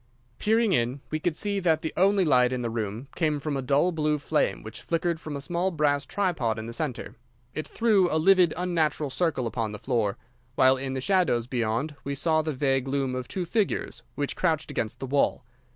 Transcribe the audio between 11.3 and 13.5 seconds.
beyond we saw the vague loom of two